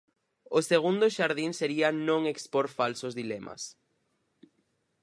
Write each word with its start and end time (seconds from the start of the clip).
O 0.57 0.59
segundo 0.71 1.13
xardín 1.17 1.51
sería 1.59 1.89
non 2.09 2.21
expor 2.33 2.65
falsos 2.79 3.13
dilemas. 3.21 3.61